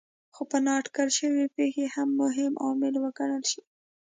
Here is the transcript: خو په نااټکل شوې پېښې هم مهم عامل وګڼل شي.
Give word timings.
خو 0.35 0.41
په 0.51 0.57
نااټکل 0.65 1.07
شوې 1.17 1.43
پېښې 1.55 1.85
هم 1.95 2.09
مهم 2.21 2.53
عامل 2.63 2.93
وګڼل 3.03 3.43
شي. 3.51 3.61